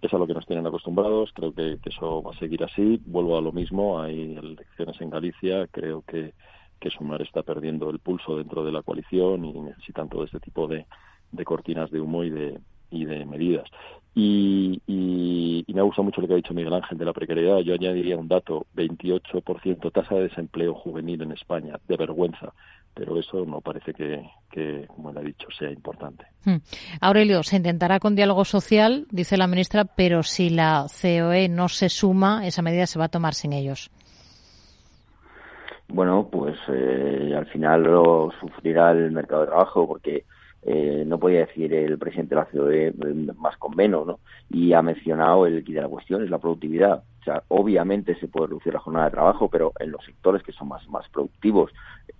es 0.00 0.12
a 0.12 0.18
lo 0.18 0.26
que 0.26 0.34
nos 0.34 0.46
tienen 0.46 0.66
acostumbrados, 0.66 1.30
creo 1.34 1.52
que, 1.52 1.78
eso 1.84 2.22
va 2.22 2.32
a 2.32 2.38
seguir 2.38 2.64
así. 2.64 3.00
Vuelvo 3.04 3.36
a 3.36 3.42
lo 3.42 3.52
mismo, 3.52 4.00
hay 4.00 4.36
elecciones 4.36 5.00
en 5.00 5.10
Galicia, 5.10 5.66
creo 5.68 6.02
que, 6.02 6.32
que 6.80 6.90
Sumar 6.90 7.20
está 7.20 7.42
perdiendo 7.42 7.90
el 7.90 7.98
pulso 7.98 8.36
dentro 8.36 8.64
de 8.64 8.72
la 8.72 8.82
coalición 8.82 9.44
y 9.44 9.52
necesitan 9.52 10.08
todo 10.08 10.24
este 10.24 10.40
tipo 10.40 10.66
de, 10.66 10.86
de 11.30 11.44
cortinas 11.44 11.90
de 11.90 12.00
humo 12.00 12.24
y 12.24 12.30
de, 12.30 12.58
y 12.92 13.04
de 13.04 13.24
medidas. 13.24 13.68
Y, 14.14 14.82
y, 14.86 15.64
me 15.72 15.80
ha 15.80 15.84
gustado 15.84 16.04
mucho 16.04 16.20
lo 16.20 16.26
que 16.26 16.34
ha 16.34 16.36
dicho 16.36 16.52
Miguel 16.52 16.74
Ángel 16.74 16.98
de 16.98 17.04
la 17.06 17.14
precariedad. 17.14 17.60
Yo 17.60 17.72
añadiría 17.72 18.18
un 18.18 18.28
dato, 18.28 18.66
28% 18.76 19.90
tasa 19.90 20.16
de 20.16 20.28
desempleo 20.28 20.74
juvenil 20.74 21.22
en 21.22 21.32
España, 21.32 21.80
de 21.88 21.96
vergüenza. 21.96 22.52
Pero 22.94 23.18
eso 23.18 23.46
no 23.46 23.62
parece 23.62 23.94
que, 23.94 24.22
que 24.50 24.86
como 24.86 25.10
él 25.10 25.16
ha 25.16 25.22
dicho, 25.22 25.48
sea 25.58 25.70
importante. 25.70 26.26
Hmm. 26.44 26.56
Aurelio, 27.00 27.42
se 27.42 27.56
intentará 27.56 27.98
con 28.00 28.14
diálogo 28.14 28.44
social, 28.44 29.06
dice 29.10 29.38
la 29.38 29.46
ministra, 29.46 29.86
pero 29.86 30.22
si 30.22 30.50
la 30.50 30.84
COE 31.00 31.48
no 31.48 31.70
se 31.70 31.88
suma, 31.88 32.46
esa 32.46 32.60
medida 32.60 32.86
se 32.86 32.98
va 32.98 33.06
a 33.06 33.08
tomar 33.08 33.32
sin 33.32 33.54
ellos. 33.54 33.90
Bueno, 35.88 36.28
pues 36.30 36.56
eh, 36.68 37.34
al 37.36 37.46
final 37.46 37.82
lo 37.82 38.30
sufrirá 38.40 38.92
el 38.92 39.10
mercado 39.12 39.42
de 39.42 39.48
trabajo 39.48 39.86
porque 39.86 40.24
eh, 40.64 41.04
no 41.06 41.18
podía 41.18 41.40
decir 41.40 41.74
el 41.74 41.98
presidente 41.98 42.34
de 42.34 42.40
la 42.40 42.46
COE 42.46 42.86
eh, 42.88 43.32
más 43.36 43.56
con 43.56 43.74
menos, 43.74 44.06
¿no? 44.06 44.20
Y 44.50 44.72
ha 44.72 44.82
mencionado 44.82 45.46
el 45.46 45.64
que 45.64 45.72
de 45.72 45.80
la 45.80 45.88
cuestión, 45.88 46.22
es 46.22 46.30
la 46.30 46.38
productividad. 46.38 47.02
O 47.20 47.24
sea, 47.24 47.42
obviamente 47.48 48.14
se 48.16 48.28
puede 48.28 48.48
reducir 48.48 48.72
la 48.72 48.80
jornada 48.80 49.06
de 49.06 49.12
trabajo, 49.12 49.48
pero 49.48 49.72
en 49.78 49.90
los 49.90 50.04
sectores 50.04 50.42
que 50.42 50.52
son 50.52 50.68
más, 50.68 50.88
más 50.88 51.08
productivos, 51.08 51.72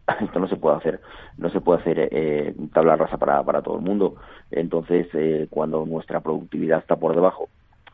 esto 0.20 0.38
no 0.38 0.48
se 0.48 0.56
puede 0.56 0.76
hacer, 0.76 1.00
no 1.38 1.50
se 1.50 1.60
puede 1.60 1.80
hacer 1.80 2.08
eh, 2.12 2.54
tabla 2.72 2.96
rasa 2.96 3.16
para, 3.16 3.42
para 3.42 3.62
todo 3.62 3.76
el 3.76 3.82
mundo. 3.82 4.16
Entonces, 4.50 5.08
eh, 5.14 5.46
cuando 5.50 5.86
nuestra 5.86 6.20
productividad 6.20 6.80
está 6.80 6.96
por 6.96 7.14
debajo 7.14 7.48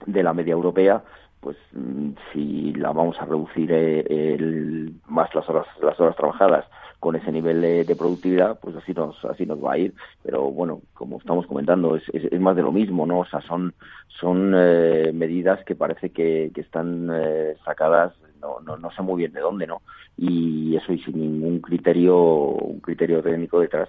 de 0.07 0.23
la 0.23 0.33
media 0.33 0.53
europea, 0.53 1.03
pues 1.41 1.57
mm, 1.73 2.11
si 2.33 2.73
la 2.75 2.93
vamos 2.93 3.21
a 3.21 3.25
reducir 3.25 3.71
eh, 3.73 4.91
más 5.07 5.35
las 5.35 5.49
horas 5.49 5.67
las 5.81 5.99
horas 6.01 6.17
trabajadas 6.17 6.65
con 7.01 7.17
ese 7.17 7.31
nivel 7.31 7.61
de, 7.61 7.97
productividad 7.97 8.59
pues 8.61 8.75
así 8.77 8.93
nos 8.93 9.25
así 9.25 9.47
nos 9.47 9.63
va 9.63 9.73
a 9.73 9.79
ir. 9.79 9.95
Pero 10.23 10.51
bueno 10.51 10.81
como 10.95 11.19
estamos 11.19 11.47
comentando 11.47 11.97
es, 11.97 12.03
es, 12.13 12.41
más 12.41 12.57
de 12.57 12.63
lo 12.63 12.73
mismo 12.73 13.07
no 13.07 13.21
o 13.21 13.27
sea 13.27 13.41
son 13.43 13.75
son 14.09 14.53
eh, 14.57 15.13
medidas 15.13 15.65
que 15.65 15.75
parece 15.75 16.11
que, 16.11 16.51
que 16.55 16.61
están 16.61 17.09
eh, 17.13 17.57
sacadas 17.65 18.15
no, 18.41 18.61
no, 18.61 18.77
no 18.77 18.91
sé 18.93 19.03
muy 19.03 19.19
bien 19.19 19.33
de 19.33 19.41
dónde 19.41 19.67
no 19.67 19.83
y 20.17 20.77
eso 20.77 20.93
y 20.93 21.03
sin 21.03 21.21
ningún 21.21 21.61
criterio 21.61 22.17
un 22.17 22.81
criterio 22.81 23.23
técnico 23.23 23.61
detrás. 23.61 23.89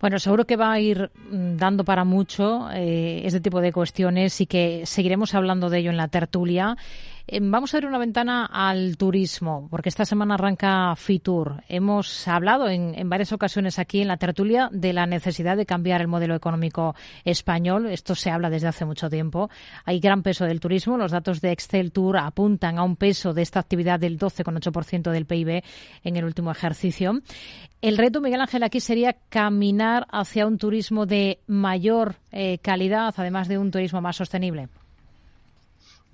Bueno, 0.00 0.18
seguro 0.18 0.44
que 0.44 0.56
va 0.56 0.72
a 0.72 0.80
ir 0.80 1.10
mm, 1.30 1.56
dando 1.56 1.84
para 1.84 2.04
mucho 2.04 2.68
eh, 2.72 3.22
este 3.24 3.40
tipo 3.40 3.60
de 3.60 3.72
cuestiones 3.72 4.40
y 4.40 4.46
que 4.46 4.86
seguiremos 4.86 5.34
hablando 5.34 5.70
de 5.70 5.78
ello 5.78 5.90
en 5.90 5.96
la 5.96 6.08
tertulia. 6.08 6.76
Eh, 7.26 7.40
vamos 7.40 7.72
a 7.72 7.78
ver 7.78 7.86
una 7.86 7.98
ventana 7.98 8.44
al 8.44 8.98
turismo, 8.98 9.66
porque 9.70 9.88
esta 9.88 10.04
semana 10.04 10.34
arranca 10.34 10.94
Fitur. 10.94 11.62
Hemos 11.68 12.28
hablado 12.28 12.68
en, 12.68 13.08
varias 13.08 13.32
ocasiones 13.32 13.78
aquí 13.78 14.02
en 14.02 14.08
la 14.08 14.18
tertulia 14.18 14.68
de 14.70 14.92
la 14.92 15.06
necesidad 15.06 15.56
de 15.56 15.64
cambiar 15.64 16.02
el 16.02 16.08
modelo 16.08 16.34
económico 16.34 16.94
español. 17.24 17.86
Esto 17.86 18.14
se 18.14 18.30
habla 18.30 18.50
desde 18.50 18.68
hace 18.68 18.84
mucho 18.84 19.08
tiempo. 19.08 19.48
Hay 19.86 20.00
gran 20.00 20.22
peso 20.22 20.44
del 20.44 20.60
turismo. 20.60 20.98
Los 20.98 21.12
datos 21.12 21.40
de 21.40 21.52
Excel 21.52 21.92
Tour 21.92 22.18
apuntan 22.18 22.78
a 22.78 22.82
un 22.82 22.96
peso 22.96 23.32
de 23.32 23.40
esta 23.40 23.60
actividad 23.60 23.98
del 23.98 24.18
12,8% 24.18 25.10
del 25.10 25.24
PIB 25.24 25.62
en 26.02 26.16
el 26.16 26.24
último 26.26 26.50
ejercicio. 26.50 27.22
El 27.80 27.96
reto, 27.96 28.20
Miguel 28.20 28.42
Ángel, 28.42 28.64
aquí 28.64 28.80
sería 28.80 29.16
caminar 29.30 30.06
hacia 30.10 30.46
un 30.46 30.58
turismo 30.58 31.06
de 31.06 31.38
mayor 31.46 32.16
eh, 32.32 32.58
calidad, 32.58 33.14
además 33.16 33.48
de 33.48 33.56
un 33.56 33.70
turismo 33.70 34.02
más 34.02 34.16
sostenible. 34.16 34.68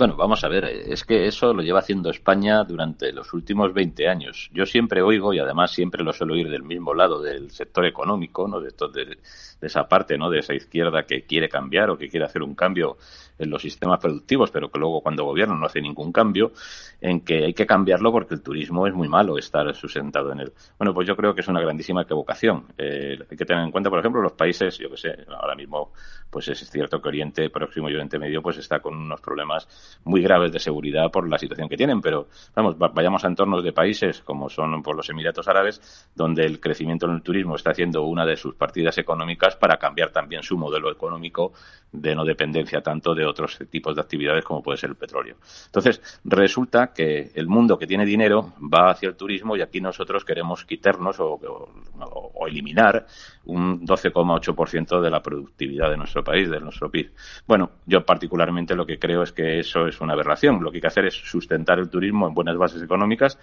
Bueno, 0.00 0.16
vamos 0.16 0.42
a 0.44 0.48
ver, 0.48 0.64
es 0.64 1.04
que 1.04 1.26
eso 1.26 1.52
lo 1.52 1.60
lleva 1.60 1.80
haciendo 1.80 2.08
España 2.08 2.64
durante 2.64 3.12
los 3.12 3.34
últimos 3.34 3.74
20 3.74 4.08
años. 4.08 4.48
Yo 4.50 4.64
siempre 4.64 5.02
oigo, 5.02 5.34
y 5.34 5.38
además 5.38 5.72
siempre 5.72 6.02
lo 6.02 6.14
suelo 6.14 6.32
oír 6.32 6.48
del 6.48 6.62
mismo 6.62 6.94
lado 6.94 7.20
del 7.20 7.50
sector 7.50 7.84
económico, 7.84 8.48
¿no? 8.48 8.62
de, 8.62 8.70
de, 8.70 9.18
esa 9.60 9.86
parte, 9.86 10.16
¿no? 10.16 10.30
de 10.30 10.38
esa 10.38 10.54
izquierda 10.54 11.02
que 11.02 11.26
quiere 11.26 11.50
cambiar 11.50 11.90
o 11.90 11.98
que 11.98 12.08
quiere 12.08 12.24
hacer 12.24 12.42
un 12.42 12.54
cambio 12.54 12.96
en 13.38 13.50
los 13.50 13.60
sistemas 13.60 13.98
productivos, 14.00 14.50
pero 14.50 14.70
que 14.70 14.78
luego 14.78 15.02
cuando 15.02 15.24
gobierna 15.24 15.54
no 15.54 15.66
hace 15.66 15.80
ningún 15.80 16.12
cambio, 16.12 16.52
en 17.00 17.20
que 17.20 17.44
hay 17.44 17.54
que 17.54 17.66
cambiarlo 17.66 18.12
porque 18.12 18.34
el 18.34 18.42
turismo 18.42 18.86
es 18.86 18.94
muy 18.94 19.08
malo 19.08 19.38
estar 19.38 19.74
sustentado 19.74 20.32
en 20.32 20.40
él. 20.40 20.52
Bueno, 20.78 20.94
pues 20.94 21.08
yo 21.08 21.16
creo 21.16 21.34
que 21.34 21.40
es 21.40 21.48
una 21.48 21.60
grandísima 21.60 22.02
equivocación. 22.02 22.66
Eh, 22.76 23.18
hay 23.30 23.36
que 23.36 23.44
tener 23.44 23.64
en 23.64 23.70
cuenta, 23.70 23.90
por 23.90 23.98
ejemplo, 23.98 24.20
los 24.20 24.32
países, 24.32 24.78
yo 24.78 24.90
que 24.90 24.96
sé, 24.96 25.26
ahora 25.28 25.54
mismo, 25.54 25.92
pues 26.30 26.48
es 26.48 26.58
cierto 26.70 27.00
que 27.00 27.08
Oriente 27.08 27.50
Próximo 27.50 27.88
y 27.88 27.94
Oriente 27.94 28.18
Medio, 28.18 28.42
pues 28.42 28.58
está 28.58 28.80
con 28.80 28.96
unos 28.96 29.20
problemas 29.20 29.66
muy 30.04 30.22
graves 30.22 30.52
de 30.52 30.58
seguridad 30.58 31.10
por 31.10 31.28
la 31.28 31.38
situación 31.38 31.68
que 31.68 31.76
tienen, 31.76 32.00
pero 32.00 32.28
vamos, 32.54 32.76
vayamos 32.78 33.24
a 33.24 33.28
entornos 33.28 33.62
de 33.64 33.72
países 33.72 34.20
como 34.22 34.48
son 34.48 34.82
por 34.82 34.96
los 34.96 35.08
Emiratos 35.10 35.48
Árabes, 35.48 36.08
donde 36.14 36.44
el 36.44 36.60
crecimiento 36.60 37.06
en 37.06 37.12
el 37.12 37.22
turismo 37.22 37.56
está 37.56 37.70
haciendo 37.70 38.02
una 38.04 38.26
de 38.26 38.36
sus 38.36 38.54
partidas 38.54 38.98
económicas 38.98 39.56
para 39.56 39.78
cambiar 39.78 40.10
también 40.10 40.42
su 40.42 40.56
modelo 40.56 40.90
económico 40.90 41.52
de 41.92 42.14
no 42.14 42.24
dependencia 42.24 42.82
tanto 42.82 43.14
de 43.14 43.24
otros 43.24 43.58
tipos 43.70 43.94
de 43.94 44.00
actividades 44.00 44.44
como 44.44 44.62
puede 44.62 44.78
ser 44.78 44.90
el 44.90 44.96
petróleo. 44.96 45.36
Entonces, 45.66 46.00
resulta 46.24 46.92
que 46.92 47.32
el 47.34 47.46
mundo 47.46 47.78
que 47.78 47.86
tiene 47.86 48.04
dinero 48.04 48.52
va 48.60 48.90
hacia 48.90 49.08
el 49.08 49.16
turismo 49.16 49.56
y 49.56 49.62
aquí 49.62 49.80
nosotros 49.80 50.24
queremos 50.24 50.64
quitarnos 50.64 51.16
o, 51.20 51.40
eliminar 52.46 53.06
un 53.44 53.86
12,8% 53.86 55.00
de 55.00 55.10
la 55.10 55.22
productividad 55.22 55.90
de 55.90 55.96
nuestro 55.96 56.24
país, 56.24 56.50
de 56.50 56.58
nuestro 56.58 56.90
PIB. 56.90 57.12
Bueno, 57.46 57.70
yo 57.86 58.04
particularmente 58.04 58.74
lo 58.74 58.86
que 58.86 58.98
creo 58.98 59.22
es 59.22 59.32
que 59.32 59.60
eso 59.70 59.86
es 59.86 60.00
una 60.00 60.14
aberración. 60.14 60.62
Lo 60.62 60.70
que 60.70 60.78
hay 60.78 60.80
que 60.80 60.86
hacer 60.88 61.06
es 61.06 61.14
sustentar 61.14 61.78
el 61.78 61.88
turismo 61.88 62.26
en 62.26 62.34
buenas 62.34 62.56
bases 62.58 62.82
económicas 62.82 63.38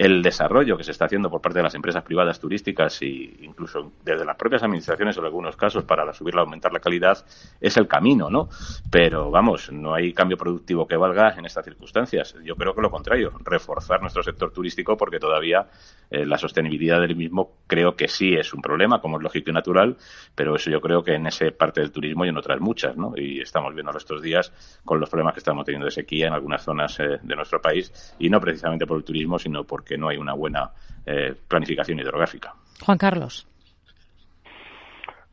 el 0.00 0.22
desarrollo 0.22 0.78
que 0.78 0.84
se 0.84 0.92
está 0.92 1.04
haciendo 1.04 1.30
por 1.30 1.42
parte 1.42 1.58
de 1.58 1.62
las 1.62 1.74
empresas 1.74 2.02
privadas 2.02 2.40
turísticas 2.40 3.02
e 3.02 3.36
incluso 3.42 3.92
desde 4.02 4.24
las 4.24 4.36
propias 4.36 4.62
administraciones 4.62 5.18
en 5.18 5.24
algunos 5.24 5.56
casos 5.56 5.84
para 5.84 6.10
subirla, 6.14 6.40
aumentar 6.40 6.72
la 6.72 6.80
calidad, 6.80 7.22
es 7.60 7.76
el 7.76 7.86
camino, 7.86 8.30
¿no? 8.30 8.48
Pero 8.90 9.30
vamos, 9.30 9.70
no 9.70 9.92
hay 9.94 10.14
cambio 10.14 10.38
productivo 10.38 10.86
que 10.86 10.96
valga 10.96 11.34
en 11.36 11.44
estas 11.44 11.66
circunstancias. 11.66 12.34
Yo 12.42 12.56
creo 12.56 12.74
que 12.74 12.80
lo 12.80 12.90
contrario, 12.90 13.32
reforzar 13.44 14.00
nuestro 14.00 14.22
sector 14.22 14.52
turístico 14.52 14.96
porque 14.96 15.18
todavía 15.18 15.66
eh, 16.10 16.24
la 16.24 16.38
sostenibilidad 16.38 17.00
del 17.00 17.14
mismo 17.14 17.58
creo 17.66 17.94
que 17.94 18.08
sí 18.08 18.34
es 18.34 18.54
un 18.54 18.62
problema, 18.62 19.02
como 19.02 19.18
es 19.18 19.22
lógico 19.22 19.50
y 19.50 19.52
natural, 19.52 19.98
pero 20.34 20.56
eso 20.56 20.70
yo 20.70 20.80
creo 20.80 21.02
que 21.02 21.14
en 21.14 21.26
esa 21.26 21.44
parte 21.50 21.82
del 21.82 21.92
turismo 21.92 22.24
y 22.24 22.28
en 22.28 22.38
otras 22.38 22.58
muchas, 22.60 22.96
¿no? 22.96 23.12
Y 23.16 23.40
estamos 23.40 23.74
viendo 23.74 23.90
estos 23.96 24.22
días 24.22 24.52
con 24.84 24.98
los 24.98 25.10
problemas 25.10 25.34
que 25.34 25.40
estamos 25.40 25.66
de 25.78 25.90
sequía 25.90 26.26
en 26.26 26.32
algunas 26.32 26.62
zonas 26.62 26.98
eh, 27.00 27.18
de 27.22 27.36
nuestro 27.36 27.60
país 27.60 28.14
y 28.18 28.28
no 28.28 28.40
precisamente 28.40 28.86
por 28.86 28.98
el 28.98 29.04
turismo, 29.04 29.38
sino 29.38 29.64
porque 29.64 29.90
que 29.90 29.98
no 29.98 30.08
hay 30.08 30.18
una 30.18 30.34
buena 30.34 30.70
eh, 31.04 31.34
planificación 31.48 31.98
hidrográfica. 31.98 32.54
Juan 32.84 32.96
Carlos. 32.96 33.44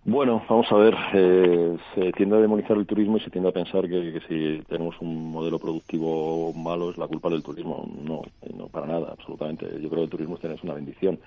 Bueno, 0.03 0.43
vamos 0.49 0.65
a 0.71 0.75
ver, 0.77 0.95
eh, 1.13 1.77
se 1.93 2.11
tiende 2.13 2.37
a 2.37 2.39
demonizar 2.39 2.75
el 2.77 2.87
turismo 2.87 3.17
y 3.17 3.19
se 3.19 3.29
tiende 3.29 3.49
a 3.49 3.51
pensar 3.51 3.87
que, 3.87 4.21
si 4.27 4.63
tenemos 4.67 4.95
un 5.01 5.31
modelo 5.31 5.59
productivo 5.59 6.53
malo 6.53 6.89
es 6.89 6.97
la 6.97 7.07
culpa 7.07 7.29
del 7.29 7.43
turismo. 7.43 7.87
No, 8.01 8.23
no 8.55 8.67
para 8.67 8.87
nada, 8.87 9.09
absolutamente. 9.11 9.65
Yo 9.65 9.89
creo 9.89 9.99
que 9.99 10.03
el 10.03 10.09
turismo 10.09 10.39
es 10.41 10.63
una 10.63 10.73
bendición 10.73 11.19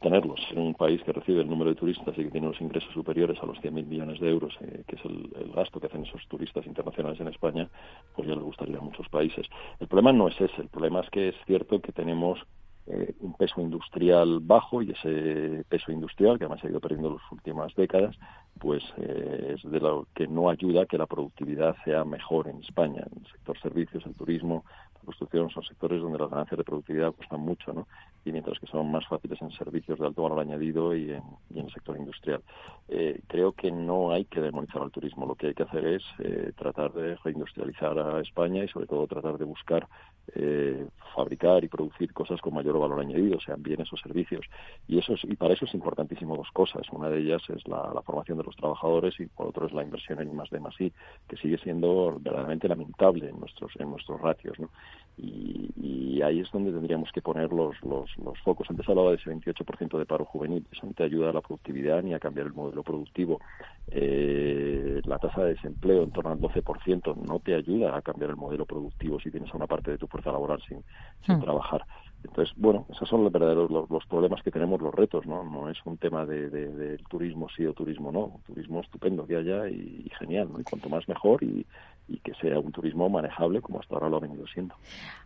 tenerlos. 0.00 0.40
En 0.50 0.58
un 0.58 0.74
país 0.74 1.02
que 1.02 1.12
recibe 1.12 1.42
el 1.42 1.48
número 1.48 1.70
de 1.70 1.76
turistas 1.76 2.16
y 2.16 2.24
que 2.24 2.30
tiene 2.30 2.48
los 2.48 2.60
ingresos 2.60 2.92
superiores 2.92 3.38
a 3.42 3.46
los 3.46 3.58
100.000 3.58 3.86
millones 3.86 4.20
de 4.20 4.30
euros, 4.30 4.54
eh, 4.60 4.82
que 4.86 4.96
es 4.96 5.04
el, 5.04 5.52
gasto 5.54 5.80
que 5.80 5.86
hacen 5.86 6.04
esos 6.04 6.26
turistas 6.28 6.66
internacionales 6.66 7.20
en 7.20 7.28
España, 7.28 7.68
pues 8.14 8.26
ya 8.26 8.34
les 8.34 8.44
gustaría 8.44 8.78
a 8.78 8.82
muchos 8.82 9.08
países. 9.08 9.46
El 9.78 9.88
problema 9.88 10.12
no 10.12 10.28
es 10.28 10.40
ese, 10.40 10.62
el 10.62 10.68
problema 10.68 11.00
es 11.00 11.10
que 11.10 11.28
es 11.28 11.34
cierto 11.46 11.80
que 11.80 11.92
tenemos 11.92 12.40
eh, 12.86 13.14
un 13.20 13.34
peso 13.34 13.60
industrial 13.60 14.40
bajo 14.40 14.82
y 14.82 14.90
ese 14.90 15.64
peso 15.68 15.92
industrial, 15.92 16.38
que 16.38 16.44
además 16.44 16.64
ha 16.64 16.68
ido 16.68 16.80
perdiendo 16.80 17.08
en 17.08 17.14
las 17.14 17.32
últimas 17.32 17.74
décadas, 17.74 18.16
pues 18.58 18.82
eh, 18.96 19.54
es 19.56 19.70
de 19.70 19.80
lo 19.80 20.06
que 20.14 20.26
no 20.26 20.48
ayuda 20.48 20.82
a 20.82 20.86
que 20.86 20.98
la 20.98 21.06
productividad 21.06 21.76
sea 21.84 22.04
mejor 22.04 22.48
en 22.48 22.58
España, 22.60 23.04
en 23.10 23.22
el 23.22 23.30
sector 23.30 23.58
servicios, 23.60 24.04
el 24.06 24.14
turismo, 24.14 24.64
construcción 25.06 25.50
son 25.50 25.62
sectores 25.64 26.00
donde 26.00 26.18
las 26.18 26.30
ganancias 26.30 26.58
de 26.58 26.64
productividad 26.64 27.12
cuestan 27.12 27.40
mucho, 27.40 27.72
¿no? 27.72 27.86
Y 28.24 28.32
mientras 28.32 28.58
que 28.58 28.66
son 28.66 28.90
más 28.90 29.06
fáciles 29.06 29.40
en 29.40 29.50
servicios 29.52 29.98
de 29.98 30.06
alto 30.06 30.22
valor 30.22 30.40
añadido 30.40 30.94
y 30.94 31.10
en, 31.12 31.22
el 31.54 31.70
sector 31.72 31.96
industrial. 31.96 32.42
Eh, 32.88 33.20
creo 33.26 33.52
que 33.52 33.70
no 33.70 34.12
hay 34.12 34.24
que 34.26 34.40
demonizar 34.40 34.82
al 34.82 34.90
turismo. 34.90 35.26
Lo 35.26 35.34
que 35.34 35.48
hay 35.48 35.54
que 35.54 35.62
hacer 35.62 35.86
es 35.86 36.02
eh, 36.18 36.52
tratar 36.56 36.92
de 36.92 37.16
reindustrializar 37.16 37.98
a 37.98 38.20
España 38.20 38.64
y 38.64 38.68
sobre 38.68 38.86
todo 38.86 39.06
tratar 39.06 39.38
de 39.38 39.44
buscar 39.44 39.88
eh, 40.34 40.86
fabricar 41.14 41.64
y 41.64 41.68
producir 41.68 42.12
cosas 42.12 42.40
con 42.40 42.54
mayor 42.54 42.78
valor 42.78 43.00
añadido, 43.00 43.40
sean 43.40 43.62
bienes 43.62 43.92
o 43.92 43.96
servicios. 43.96 44.46
Y 44.86 44.98
eso 44.98 45.14
y 45.24 45.34
para 45.34 45.54
eso 45.54 45.64
es 45.64 45.74
importantísimo 45.74 46.36
dos 46.36 46.50
cosas. 46.52 46.82
Una 46.92 47.08
de 47.08 47.18
ellas 47.18 47.42
es 47.48 47.66
la, 47.66 48.00
formación 48.04 48.38
de 48.38 48.44
los 48.44 48.56
trabajadores 48.56 49.18
y 49.18 49.26
por 49.26 49.48
otro 49.48 49.66
es 49.66 49.72
la 49.72 49.82
inversión 49.82 50.20
en 50.20 50.34
más 50.34 50.48
de 50.50 50.60
más 50.60 50.80
I, 50.80 50.92
que 51.28 51.36
sigue 51.36 51.58
siendo 51.58 52.20
verdaderamente 52.20 52.68
lamentable 52.68 53.28
en 53.28 53.40
nuestros 53.40 53.72
en 53.78 53.90
nuestros 53.90 54.20
ratios. 54.20 54.58
¿no? 54.60 54.70
Y, 55.16 56.20
ahí 56.22 56.40
es 56.40 56.50
donde 56.50 56.70
tendríamos 56.70 57.10
que 57.12 57.22
poner 57.22 57.50
los, 57.50 57.80
los, 57.82 58.10
los 58.18 58.38
focos. 58.40 58.68
Antes 58.68 58.86
hablaba 58.88 59.10
de 59.10 59.16
ese 59.16 59.30
28% 59.30 59.98
de 59.98 60.04
paro 60.04 60.26
juvenil, 60.26 60.66
eso 60.70 60.86
no 60.86 60.92
te 60.92 61.04
ayuda 61.04 61.30
a 61.30 61.32
la 61.32 61.40
productividad 61.40 62.02
ni 62.02 62.12
a 62.12 62.18
cambiar 62.18 62.46
el 62.46 62.52
modelo 62.52 62.82
productivo. 62.82 63.40
Eh, 63.88 65.00
la 65.04 65.18
tasa 65.18 65.44
de 65.44 65.54
desempleo 65.54 66.02
en 66.02 66.10
torno 66.10 66.30
al 66.30 66.38
12% 66.38 67.16
no 67.16 67.38
te 67.38 67.54
ayuda 67.54 67.96
a 67.96 68.02
cambiar 68.02 68.30
el 68.30 68.36
modelo 68.36 68.66
productivo 68.66 69.18
si 69.18 69.30
tienes 69.30 69.52
a 69.52 69.56
una 69.56 69.66
parte 69.66 69.92
de 69.92 69.98
tu 69.98 70.06
fuerza 70.06 70.30
laboral 70.30 70.60
sin, 70.68 70.82
sin 71.24 71.36
hmm. 71.36 71.42
trabajar. 71.42 71.86
Entonces, 72.22 72.54
bueno, 72.58 72.86
esos 72.90 73.08
son 73.08 73.24
los 73.24 73.32
verdaderos 73.32 73.70
los, 73.70 74.06
problemas 74.06 74.42
que 74.42 74.50
tenemos, 74.50 74.80
los 74.80 74.94
retos, 74.94 75.26
¿no? 75.26 75.42
No 75.42 75.70
es 75.70 75.78
un 75.84 75.96
tema 75.96 76.26
de, 76.26 76.50
del 76.50 77.02
turismo 77.04 77.48
sí 77.56 77.64
o 77.64 77.72
turismo 77.72 78.12
no. 78.12 78.40
turismo 78.46 78.80
estupendo 78.80 79.26
que 79.26 79.36
haya 79.36 79.68
y, 79.68 80.10
genial, 80.18 80.50
¿no? 80.52 80.60
Y 80.60 80.64
cuanto 80.64 80.88
más 80.90 81.08
mejor 81.08 81.42
y, 81.42 81.64
y 82.08 82.18
que 82.18 82.34
sea 82.34 82.58
un 82.58 82.72
turismo 82.72 83.08
manejable 83.08 83.60
como 83.60 83.80
hasta 83.80 83.94
ahora 83.94 84.08
lo 84.08 84.16
ha 84.16 84.20
venido 84.20 84.46
siendo. 84.46 84.74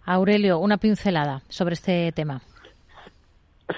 Aurelio, 0.05 0.59
una 0.59 0.77
pincelada 0.77 1.43
sobre 1.49 1.75
este 1.75 2.13
tema. 2.13 2.43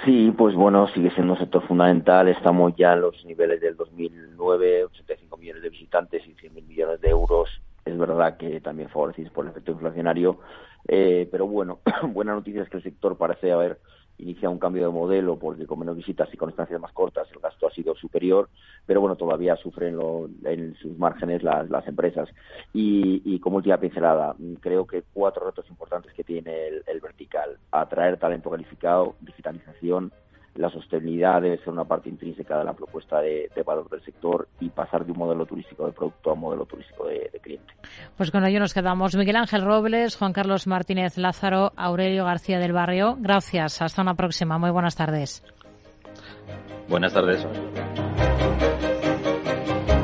Sí, 0.04 0.32
pues 0.36 0.54
bueno, 0.56 0.88
sigue 0.88 1.10
siendo 1.12 1.34
un 1.34 1.38
sector 1.38 1.66
fundamental. 1.66 2.28
Estamos 2.28 2.74
ya 2.76 2.94
en 2.94 3.02
los 3.02 3.24
niveles 3.24 3.60
del 3.60 3.76
2009, 3.76 4.84
85 4.86 5.36
millones 5.36 5.62
de 5.62 5.68
visitantes 5.68 6.22
y 6.26 6.34
100.000 6.34 6.66
millones 6.66 7.00
de 7.00 7.10
euros. 7.10 7.48
Es 7.84 7.96
verdad 7.96 8.36
que 8.36 8.60
también 8.60 8.88
favorecidos 8.88 9.32
por 9.32 9.44
el 9.44 9.52
efecto 9.52 9.70
inflacionario, 9.70 10.40
eh, 10.88 11.28
pero 11.30 11.46
bueno, 11.46 11.78
buena 12.08 12.34
noticia 12.34 12.62
es 12.62 12.68
que 12.68 12.78
el 12.78 12.82
sector 12.82 13.16
parece 13.16 13.52
haber 13.52 13.78
inicia 14.18 14.48
un 14.48 14.58
cambio 14.58 14.86
de 14.86 14.92
modelo 14.92 15.38
porque 15.38 15.66
con 15.66 15.78
menos 15.78 15.96
visitas 15.96 16.28
y 16.32 16.36
con 16.36 16.50
estancias 16.50 16.80
más 16.80 16.92
cortas 16.92 17.28
el 17.32 17.40
gasto 17.40 17.66
ha 17.68 17.70
sido 17.70 17.94
superior, 17.94 18.48
pero 18.84 19.00
bueno, 19.00 19.16
todavía 19.16 19.56
sufren 19.56 19.98
en 20.44 20.74
sus 20.76 20.96
márgenes 20.98 21.42
las, 21.42 21.68
las 21.70 21.86
empresas. 21.86 22.28
Y, 22.72 23.22
y, 23.24 23.38
como 23.40 23.56
última 23.56 23.78
pincelada, 23.78 24.34
creo 24.60 24.86
que 24.86 25.02
cuatro 25.12 25.46
retos 25.46 25.68
importantes 25.68 26.12
que 26.12 26.24
tiene 26.24 26.68
el, 26.68 26.82
el 26.86 27.00
vertical. 27.00 27.58
Atraer 27.70 28.18
talento 28.18 28.50
calificado, 28.50 29.16
digitalización, 29.20 30.12
la 30.56 30.70
sostenibilidad 30.70 31.40
debe 31.40 31.58
ser 31.58 31.70
una 31.70 31.84
parte 31.84 32.08
intrínseca 32.08 32.58
de 32.58 32.64
la 32.64 32.72
propuesta 32.72 33.20
de, 33.20 33.50
valor 33.64 33.88
del 33.88 34.02
sector 34.02 34.48
y 34.60 34.68
pasar 34.68 35.04
de 35.04 35.12
un 35.12 35.18
modelo 35.18 35.46
turístico 35.46 35.86
de 35.86 35.92
producto 35.92 36.30
a 36.30 36.32
un 36.34 36.40
modelo 36.40 36.64
turístico 36.64 37.06
de, 37.06 37.30
cliente. 37.42 37.74
Pues 38.16 38.30
con 38.30 38.44
ello 38.44 38.60
nos 38.60 38.74
quedamos. 38.74 39.14
Miguel 39.16 39.36
Ángel 39.36 39.62
Robles, 39.62 40.16
Juan 40.16 40.32
Carlos 40.32 40.66
Martínez 40.66 41.18
Lázaro, 41.18 41.72
Aurelio 41.76 42.24
García 42.24 42.58
del 42.58 42.72
Barrio. 42.72 43.16
Gracias. 43.18 43.82
Hasta 43.82 44.02
una 44.02 44.14
próxima. 44.14 44.58
Muy 44.58 44.70
buenas 44.70 44.96
tardes. 44.96 45.44
Buenas 46.88 47.12
tardes. 47.12 47.46